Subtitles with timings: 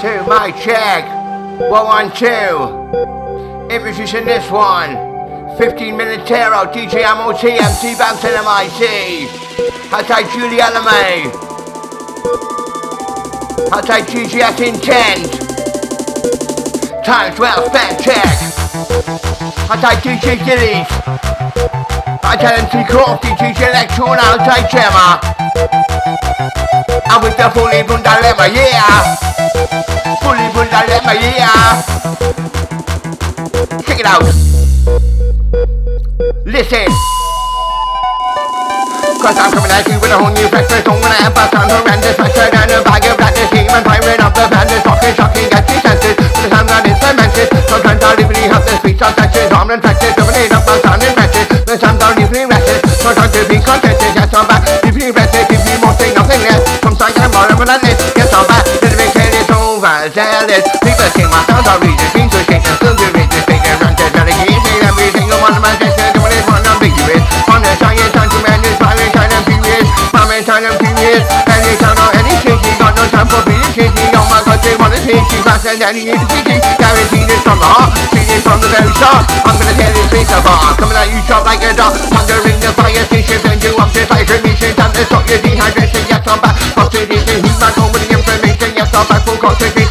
[0.00, 1.04] two, my check.
[1.68, 2.56] One, one, two.
[3.68, 4.96] Introducing this one.
[5.58, 9.28] 15 minute tearout, oh, DJ Ammo T, MC Bouncin MIC.
[9.92, 11.28] Hashtag Julie Alame.
[13.68, 15.28] Hashtag GGS Intent.
[17.04, 18.24] Times well spent check.
[19.68, 20.88] Hashtag DJ Gillies.
[22.24, 25.20] Hashtag MC Crofty, DJ Electron, outside Gemma.
[27.12, 29.89] And with the fully bun dilemma, yeah.
[30.18, 31.78] Fully bun dilemma, yeah.
[33.86, 34.26] Check it out.
[36.42, 36.90] Listen.
[39.22, 42.16] Cause I'm coming at you with a whole new breakfast on when I on horrendous
[42.18, 45.78] pressure and a bag of radness demon pirate of the bandits talking shocking get your
[45.78, 50.18] senses But I'm not instrumented Sometimes I'll even have the speech on sexes I'm infected,
[50.18, 54.34] dominate up my sound infected But sometimes I'll even rested Sometimes to be contented, yes
[54.34, 54.60] I'm back
[55.00, 57.30] you rested, if you more say nothing less Sometimes I'm
[57.80, 58.19] this, yes
[60.10, 63.44] over, zealous People sing my sounds are reading, things are shaking Still do read this
[63.46, 67.60] big and ranted Dedicating every single one of my sessions Doing it one ambiguous On
[67.62, 72.34] the science, to man is pirate, and period Pirate, and period Any time or any
[72.42, 75.74] shaky Got no time for being shaky Oh my god, they wanna take you faster
[75.78, 79.26] than to see Guaranteed it's from the heart Feeling from the very start.
[79.46, 81.94] I'm gonna tear this place apart Coming at you sharp like a dart.
[81.94, 86.04] Thundering the fire station Send you up to fire mission Time to stop your dehydration
[86.10, 86.56] Yes, I'm back.
[86.78, 89.22] Oxidation, heat back over the information Yes, I'm back.
[89.26, 89.89] Full concentration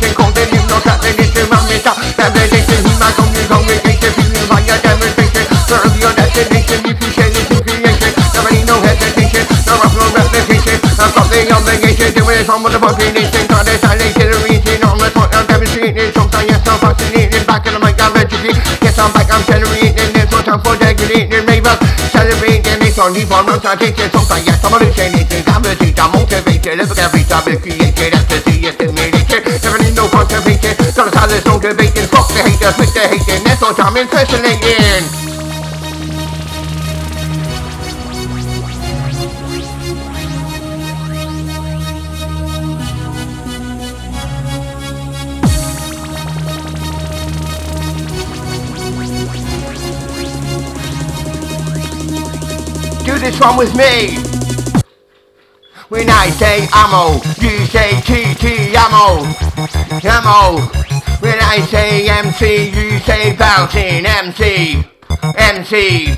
[12.89, 16.79] from the population Got this silation Reaching on the point I'm demonstrating Sometimes yes, I'm
[16.79, 20.61] fascinated Back in the mic, I'm educated Yes, I'm back, I'm generating There's no time
[20.61, 21.79] for degrading Ravers
[22.09, 27.23] Celebrating It's on deep on I'm taking Sometimes yes, I'm hallucinating I'm motivated Live every
[27.25, 32.07] time it's created Ecstasy is stimulated Never need no contemplation Got a silence, no debating
[32.09, 35.38] Fuck the haters, with the hating That's what I'm impersonating
[53.19, 54.17] this one with me.
[55.89, 59.25] When I say ammo, you say TT ammo.
[60.03, 60.61] Ammo.
[61.19, 64.85] When I say MC, you say bouncing MC.
[65.37, 66.17] MC.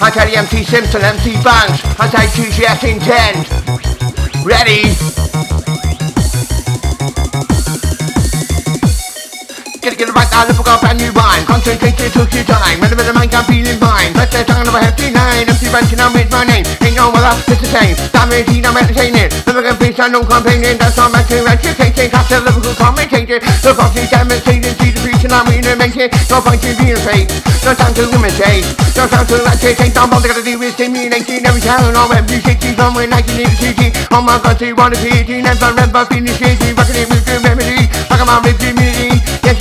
[0.00, 1.82] I tell you MC Simpson, MC Bounce.
[1.98, 3.68] I say TGS Intent.
[4.44, 5.27] Ready?
[9.88, 11.48] Get it, it right now, look up brand new rhyme.
[11.48, 12.76] Concentrate, took your time.
[12.84, 14.12] Of the mind, I'm feeling fine.
[14.12, 15.48] Press the tongue of a hefty nine.
[15.48, 16.68] MC Benson, I'm with my name.
[16.84, 17.96] Ain't no other, it's the same.
[18.12, 19.32] Damaging, I'm entertaining.
[19.48, 20.76] Never gonna be I'm no complaining.
[20.76, 22.12] That's all my to educating.
[22.12, 23.40] Cast a Liverpool commentator.
[23.40, 26.12] The boxing demonstrating, see the preaching, I'm reanimating.
[26.28, 27.32] No point in being fake.
[27.64, 28.68] No time to imitate.
[28.92, 29.96] No time to agitate.
[29.96, 31.48] Don't bother, gotta do is stimulating.
[31.48, 33.88] Every town on every city, somewhere like in the city.
[34.12, 35.40] Oh my god, they wanna be.
[35.40, 36.76] Never, never finish eating.
[36.76, 37.88] Rockin' it with remedy.
[38.12, 38.87] Rock 'em out with the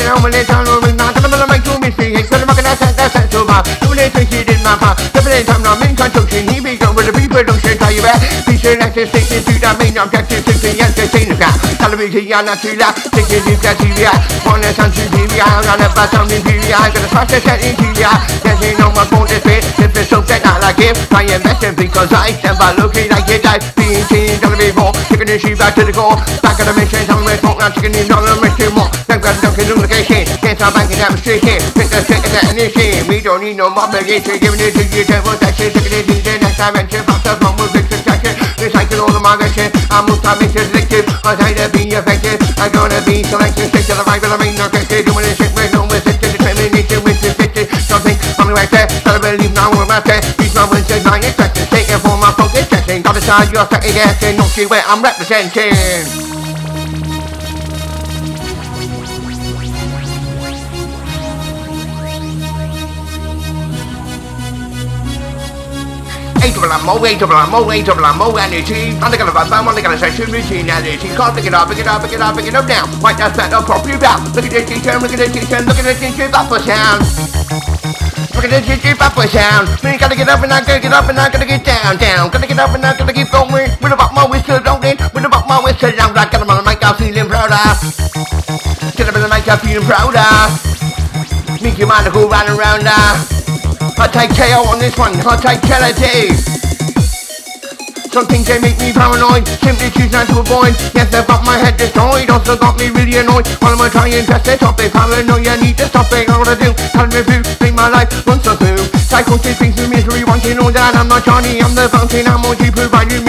[0.07, 2.16] you know, when it's on, we're not gonna make you missing.
[2.16, 3.68] It's gonna make that sense, that sense so much.
[3.84, 4.95] Do they think he did my part?
[5.12, 6.47] Double A time, I'm in construction.
[6.47, 8.16] He be going with the don't say, tell you that.
[8.57, 11.53] Sure that you're sticking to the main objective, simply entertain the guy.
[11.78, 12.96] Television, you're not too loud.
[13.13, 14.00] Taking you to TV,
[14.47, 17.62] wanna sound to TV, I'm gonna bust on the TV, I'm gonna smash the set
[17.62, 18.01] in TV.
[18.41, 22.31] There's no one for this bit, if it's something it, I invest in because I
[22.34, 24.91] stand by looking like it, I being changed, gonna be more.
[25.12, 27.06] Taking the sheep back to the core, back of the mission,
[27.73, 28.89] some way, smoke, now taking the dollar, mission more.
[29.07, 33.07] Then got dunking location, can't stop banking demonstration, fit the stick at the initiation.
[33.07, 36.16] We don't need no more obligation, giving it to you, table section, taking it to
[36.23, 40.23] the next dimension, pop the phone with fixed section, recycle all the margin, I'm most
[40.23, 44.03] time it's addictive, I'm trying to be effective, I'm gonna be selected, stick to the
[44.07, 47.31] right, but I mean, no effective, doing this shit with no resistance, determination with the
[47.35, 51.19] stitches, something the right there, gotta believe now we're out there, these moments are not
[51.19, 54.84] expected, taking for my focus, checking, got to decide you're second guessing, not see where
[54.88, 56.27] I'm representing.
[66.43, 68.93] Eight double ammo, eight double ammo, eight double ammo, energy.
[69.01, 71.09] I'm gonna run, I'm gonna session routine energy.
[71.16, 72.85] Can't pick it up, pick it up, pick it up, pick it up now.
[73.01, 74.23] Right, that's better, properly down.
[74.34, 77.01] Look at this teacher, look at this teacher, look at this teacher, buffer sound.
[78.35, 79.66] Look at this teacher, buffer sound.
[79.84, 82.29] We gotta get up and I gotta get up and I gotta get down, down.
[82.29, 83.72] Gotta get up and I gotta keep going.
[83.81, 85.01] With about my whistle, don't it?
[85.13, 87.66] With about my whistle, I'm like, got 'em on the mic, I'm feeling prouder.
[88.95, 90.31] Get up in the mic, I'm feeling prouder.
[91.61, 93.36] Make your mind go round and round, uh.
[93.97, 96.29] I take KO on this one, I take Kennedy.
[98.14, 100.78] Some things they make me paranoid, simply choose not to avoid.
[100.94, 103.49] Yes, I've got my head destroyed, still got me really annoyed.
[103.58, 106.29] While I'm trying to test the topic, paranoia, need to stop it.
[106.29, 108.78] All I do, tell me review, make my life once or two.
[109.02, 110.94] Psychotic things of misery, wanting all that.
[110.94, 113.27] I'm not Johnny, I'm the fountain, I'm to provide you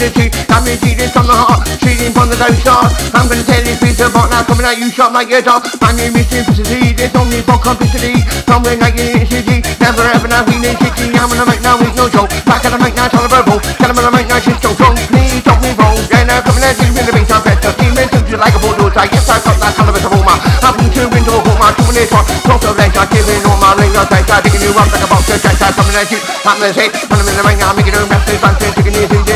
[0.00, 0.32] with humanity.
[0.48, 2.88] I'm cheating from the heart, cheating from the dose star.
[3.12, 5.68] I'm gonna tell this piece of now coming at you sharp like your dog.
[5.84, 8.16] I'm in simplicity, there's only for complicity.
[8.48, 11.12] Somewhere like in city, never ever now feeling shitty.
[11.20, 12.32] I'm gonna make now with no joke.
[12.48, 13.60] Back the make now tolerable.
[13.60, 14.96] Tell them I'm gonna make now shit so strong.
[15.12, 15.96] Please don't me wrong.
[16.16, 17.72] And I'm coming at you with the bass, I'm better.
[17.76, 19.04] To you like a bulldozer.
[19.12, 20.34] Yes, I got that color of a aroma.
[20.64, 22.24] I'm into window, hold my two minutes on.
[22.46, 25.28] Close the legs, I'm giving all my ring, I'm taking you up like a box
[25.28, 25.60] of checks.
[25.60, 26.20] I'm coming at you.
[26.46, 29.29] I'm gonna say, I'm gonna make now, making a mess, I'm taking you through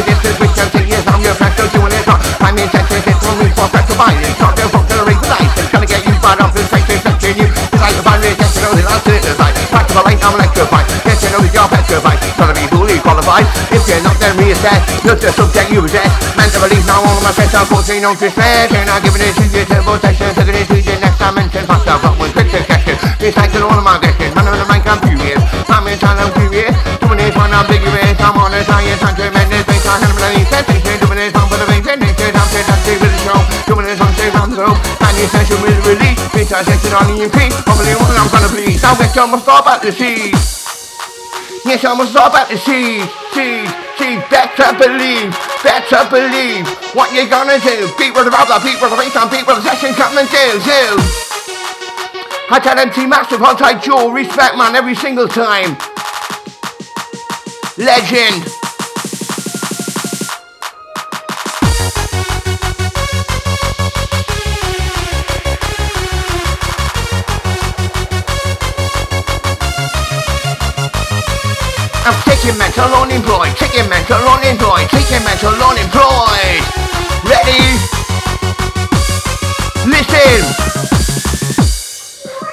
[9.74, 10.86] Back to the lane, I'm electrified.
[11.02, 12.22] Yes, you know, you're petrified.
[12.38, 13.42] Gotta be fully qualified.
[13.74, 15.02] If you're not, then reassess.
[15.02, 16.14] Look the subject you possess.
[16.38, 18.70] Man to believe now all of my friends are forcing on despair.
[18.70, 20.30] Turn out giving it to you, turbo session.
[20.38, 21.66] Taking it to the next dimension.
[21.66, 22.94] Up, but with quick succession.
[23.18, 24.30] Recycling all of my aggression.
[24.38, 25.42] Man, I'm the mic, I'm furious.
[25.66, 26.78] I'm in time, I'm furious.
[27.24, 28.20] This one, I'm vigorous.
[28.20, 29.64] I'm on a science, I'm tremendous.
[29.64, 31.00] Based on handling sensation.
[31.02, 32.36] Doing this one for the main sensation.
[32.36, 33.40] I'm dead, I'm with the show.
[33.82, 34.78] This one, stay around the globe.
[35.02, 36.20] And the essential with release.
[36.35, 37.50] Bitch, I section on the MP.
[37.62, 38.82] Probably what I'm gonna please.
[38.82, 40.35] Now get your must stop at the seas.
[41.64, 43.06] Yes, I must stop at the seas.
[43.32, 44.20] Seas, seas.
[44.29, 45.31] Better believe,
[45.62, 46.67] better believe.
[46.93, 47.88] What you gonna do?
[47.96, 50.46] People about the people, the race on people, the session come and do.
[52.50, 55.76] I tell them massive hot tight jaw, respect man every single time.
[57.79, 58.63] Legend.
[72.44, 76.61] I'm taking mental unemployed, taking mental unemployed, taking mental unemployed.
[77.25, 77.64] Ready?
[79.88, 80.44] Listen!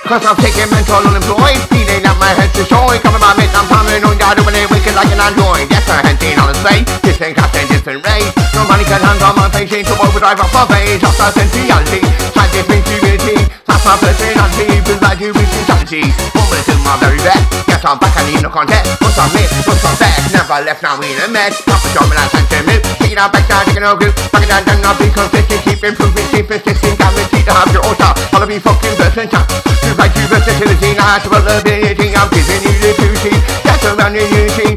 [0.07, 3.03] Cause I'm taking mental unemployed, feeling that my head's destroyed.
[3.03, 5.67] Coming by midnight, I'm God, when they wicked like an android.
[5.67, 8.31] Yes, I'm seen on the space, different cast and different race.
[8.55, 11.03] Nobody can handle my patient to overdrive off my face.
[11.03, 11.99] That's our sensuality,
[12.31, 13.60] scientific stupidity.
[13.81, 16.05] That's my personality, provide you with insanity.
[16.37, 17.41] Almost to my very best.
[17.65, 18.85] Yes, I'm back, I need no contact.
[19.01, 19.41] What's on me?
[19.65, 20.13] What's on back?
[20.29, 21.57] Never left, now in a mess.
[21.65, 22.77] Not for sure, but I can't tell me.
[23.01, 24.13] Take it out, back down, taking no group.
[24.29, 25.65] Back down, down, now be consistent.
[25.65, 26.93] Keep improving, keep persisting.
[26.93, 28.13] Guaranteed to have your altar.
[28.29, 29.49] Follow me, fucking versatile.
[29.81, 32.13] You like you versatility, natural ability.
[32.13, 33.33] I'm giving you the duty.
[33.65, 34.70] That's around the unity.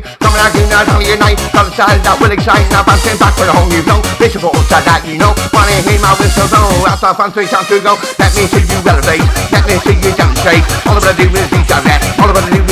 [1.19, 1.39] Night.
[1.53, 2.65] Got a style that will excite.
[2.73, 4.01] Now bouncing back for the whole new flow.
[4.19, 5.37] Visible, so that you know.
[5.53, 6.89] Wanna hear my whistle blow.
[6.89, 7.95] After fun, three times to go.
[8.19, 9.27] Let me see you elevate.
[9.53, 10.65] Let me see you demonstrate.
[10.89, 12.01] All I'm gonna do is out there.
[12.19, 12.64] All I'm gonna do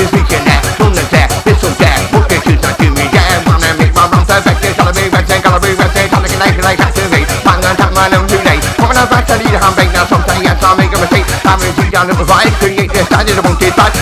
[13.23, 13.39] The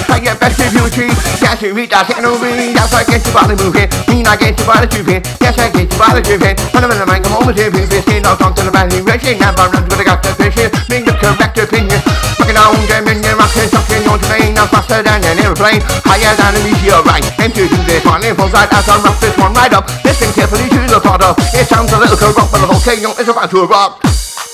[0.08, 1.12] I get best if you treat.
[1.44, 2.72] Yes, you take no read.
[2.72, 3.84] That's why I get you by the movie.
[4.08, 5.20] Mean I get you by the tubing.
[5.44, 6.24] Yes, I get you by the.
[6.72, 7.76] When I'm in the man, come with him.
[7.76, 8.96] This kid, I'll to the band.
[8.96, 10.56] Racing, never runs with a gut to fish.
[10.88, 12.00] Being the correct opinion.
[12.40, 13.68] Fucking on, jamming, you're rocking,
[14.08, 14.56] on terrain.
[14.56, 15.84] I'm faster than an airplane.
[16.08, 17.28] Higher than a meteorite.
[17.44, 19.72] Aim to do this as I rock one right.
[20.04, 21.20] Listen carefully to the thought.
[21.52, 24.49] It sounds a little corrupt, but the volcano is about to erupt.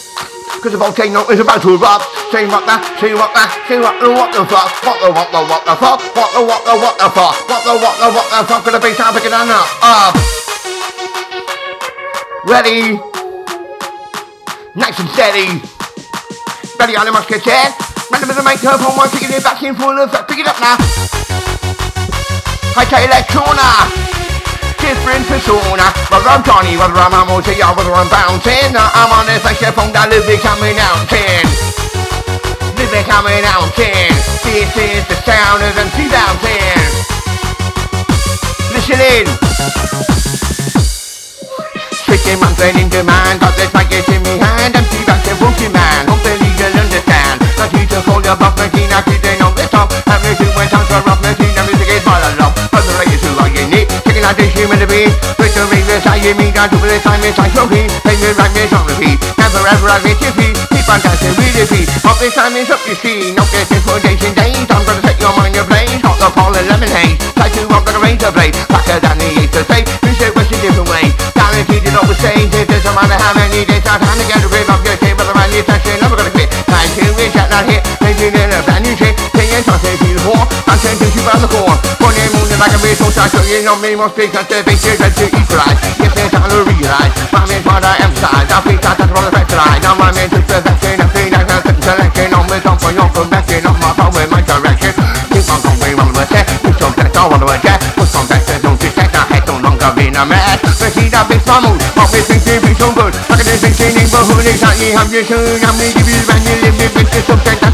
[0.62, 2.04] Cause the volcano is about to erupt.
[2.32, 5.28] Say what the, say what the, say what the, what the fuck, what the, what
[5.30, 8.08] the, what the fuck, what the, what the, what the fuck, what the, what the,
[8.10, 9.68] what the fuck, gonna be time picking on up.
[9.82, 10.14] Up.
[12.46, 12.98] Ready?
[14.74, 15.62] Nice and steady.
[16.78, 17.72] Ready on the musketeer.
[18.10, 20.28] Random with the microphone, one taking it back in full effect.
[20.28, 20.76] Pick it up now.
[22.76, 24.05] High electrona
[24.78, 29.42] different persona Whether I'm Johnny, whether I'm Hamilton, or whether I'm Bouncin I'm on this
[29.44, 31.44] microphone that live coming out in
[32.76, 34.12] Live coming out in
[34.44, 37.06] This is the sound of them 2000
[38.76, 39.26] Listen in.
[42.04, 43.40] Switching man, in demand.
[43.40, 44.76] Got this mic in me hand.
[44.76, 44.84] I'm
[45.40, 46.06] funky man?
[46.06, 47.40] Hopefully you'll understand.
[47.72, 49.35] You to call your buff machine I
[54.26, 55.06] out this human to be.
[55.38, 58.34] With the ringless I hear me down to the time it's like trophy Play me
[58.34, 61.88] right me on repeat Never ever I get your feet Keep on dancing your feet.
[62.02, 64.66] Up this time it's up your street Not getting for days and days.
[64.66, 66.02] I'm gonna set your mind ablaze.
[66.02, 67.16] Hot the pole and lemonade.
[67.38, 68.54] Try to rock like a razor blade.
[68.66, 72.50] Blacker than the ace of spades Music was a different way Guaranteed it always stays
[72.50, 75.30] It doesn't matter how many days I've time to get grip of your tape But
[75.30, 76.05] the man you're touching Never
[82.66, 85.14] I can read so I can you know me more speak and saving shit and
[85.14, 88.80] to equalize Give me time to realize My main part I am size I feel
[88.82, 91.30] that that's from the fact line Now my main to the best thing I feel
[91.30, 94.42] like I'm sitting selecting On me down for your perfection Of my power in my
[94.42, 94.98] direction
[95.30, 98.26] Keep on going round with it Push on that door on the jet Push on
[98.34, 101.62] that don't detect I had no longer been a mess But see that bitch my
[101.62, 105.62] mood Always think they be so good Fucking this bitch neighborhood Exactly how you should
[105.62, 107.65] I'm gonna give you brand new living Bitch, subject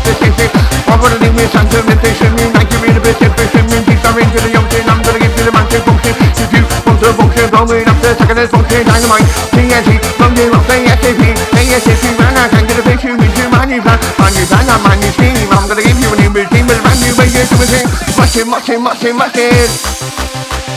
[18.36, 18.46] it.
[18.46, 19.68] Mushing, mushing, mushing, mushing.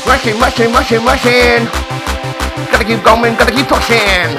[0.06, 1.66] Rushing, rushing, rushing, rushing.
[2.72, 4.30] Gotta keep going, gotta keep pushing.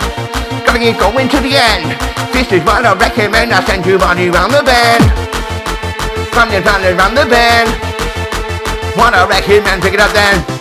[0.64, 1.96] Gotta keep going to the end.
[2.32, 3.52] This is what I recommend.
[3.52, 5.04] I send you body round the bend.
[6.34, 7.68] Round and round and round the bend.
[8.96, 10.55] What I recommend, pick it up then.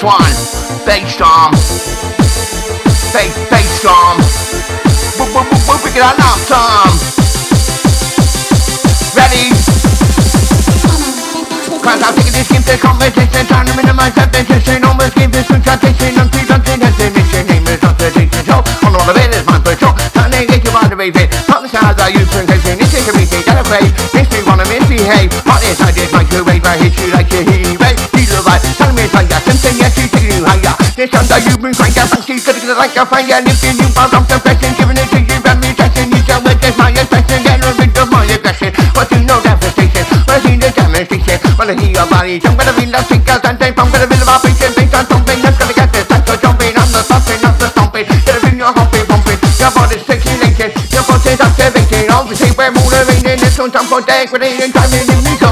[0.00, 0.32] This one.
[0.88, 1.52] Bass storm.
[3.12, 4.16] Bass, bass storm.
[5.20, 6.88] Boop, boop, boop, boop, it up now, Tom.
[9.12, 9.52] Ready?
[11.84, 15.48] Cause I'm taking this game to competition Trying to minimize that tension Almost give this
[15.48, 18.08] some transition I'm too the mission Name is not the
[18.44, 21.12] show On all of it is my patrol Trying to get you out of it
[21.12, 25.32] the stars I use for intention is a repeat, gotta play Makes me wanna misbehave
[25.44, 28.00] What is I did microwave I hit you like a heat wave
[28.80, 31.74] tell me it's like that Something yes, you you higher This sound that you've been
[31.74, 35.10] crying out gonna get it like a fire Lifting you out of depression Giving it
[35.10, 38.70] to you and me testing You me that's my expression Get rid of my aggression
[38.94, 42.78] But you know devastation I see the demonstration When I hear your body jump Gonna
[42.78, 44.06] feel the out and I'm gonna
[44.38, 47.68] patient Things are thumping I'm gonna get this to jumping I'm the thumping, not the
[47.74, 53.42] stomping Gonna feel your humping, pumping Your body's circulating Your body's activating Obviously we're motivating
[53.42, 55.49] This one's time for degradation Timing in the And I'm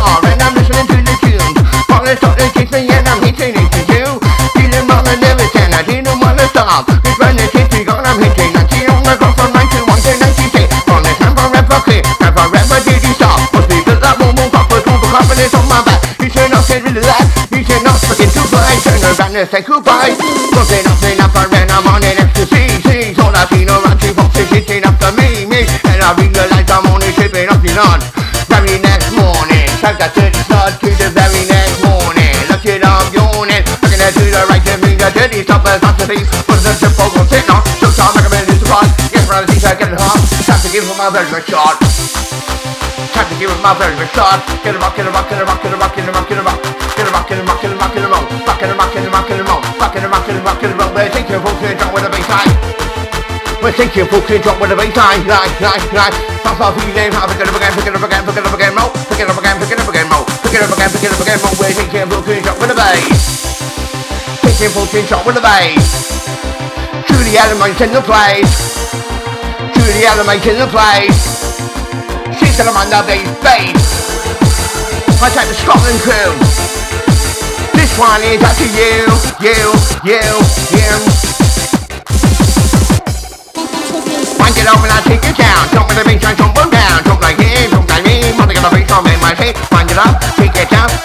[6.68, 10.12] It's when it's hitting God I'm hitting I see on the ground from 91 to
[10.20, 11.80] 96 On the time forever
[12.20, 15.80] Never ever did he stop Must be that won't move up But confidence on my
[15.80, 16.04] back.
[16.20, 17.24] You should not get rid of that.
[17.56, 20.12] You should not forget to fly Turn around and say goodbye.
[20.12, 21.07] Something up
[35.08, 38.12] the dirty stop as not to see But the simple will sit on So time
[38.12, 40.96] I come in this surprise Yes, brother, these are getting hot Time to give him
[41.00, 41.80] my very good shot
[43.16, 45.40] Time to give him my very good shot Get a rock, get a rock, get
[45.40, 46.60] a rock, get a rock, get a rock, get a rock
[46.92, 48.74] Get a rock, get a rock, get a rock, get a rock Rock, get a
[48.76, 50.68] rock, get a rock, get a rock Rock, get a rock, get a rock, get
[50.68, 52.52] a rock We're thinking for clear drop with a bass line
[53.64, 56.92] We're thinking for clear drop with a bass line Line, line, line Pop off your
[56.92, 59.24] name, pick it up again, pick it up again, pick it up again, mo Pick
[59.24, 61.20] it up again, pick it up again, mo Pick it up again, pick it up
[61.24, 63.37] again, mo We're thinking for clear drop with a bass
[64.48, 66.24] Thinking for clear drop with a bass.
[67.04, 68.48] Truly elements in the place.
[69.76, 71.52] Truly elements in the place.
[72.32, 73.76] She's the man that bass, bass.
[75.20, 76.32] I take the Scotland crew.
[77.76, 79.04] This one is up to you,
[79.44, 79.60] you,
[80.16, 80.24] you,
[80.72, 80.92] you.
[84.40, 85.68] Wind it up and I take it down.
[85.76, 88.56] Jump with the bass, I jump one down Jump like him, jump like me Mother
[88.56, 90.97] got a bass, I'm in my seat Wind it up, take it down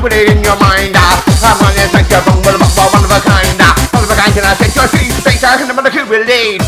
[0.00, 3.12] put it in your mind I'm on this like a With a bubble, one of
[3.12, 5.68] a kind that One of a kind, and I take your seat Space, I can
[5.68, 6.64] never to believe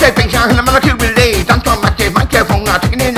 [0.00, 3.13] Stepping down and I'm gonna kill believe I'm talking about microphone I'm taking it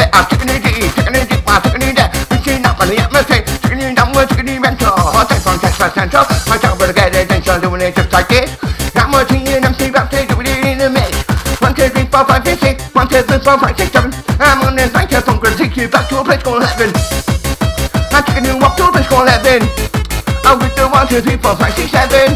[5.90, 8.50] take on text central My job will get attention Doing it just like this
[8.94, 11.22] I'm working in MC Rap Day Doing it in the mix
[11.60, 14.62] One, two, three, four, five, six, six One, two, three, four, five, six, seven I'm
[14.66, 16.90] on this microphone Gonna take you back to a place called heaven.
[18.10, 19.62] I'm taking you up to a place called heaven.
[20.44, 22.34] I'm with the one, two, three, four, five, six, seven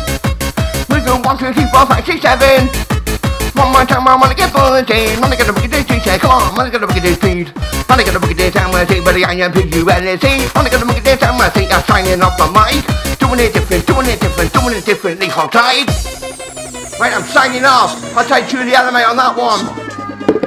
[0.88, 2.69] With the one, two, three, four, five, six, seven
[3.61, 5.21] one more time, I wanna get bulletin.
[5.21, 5.79] Wanna get a day,
[6.11, 7.52] say, come on, wanna get a boogie day speed.
[7.88, 10.50] Wanna get a boogie day time, I say, buddy, I am P-U-L-S-E.
[10.55, 12.83] Wanna get a boogie day time, I say, I'm signing off my mic.
[13.19, 15.88] Doing it different, doing it different, doing it differently, hold tight.
[16.99, 17.95] Right, I'm signing off.
[18.17, 20.39] I'll take Julie Alamay on that one.